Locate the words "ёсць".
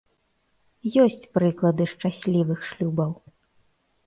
1.03-1.27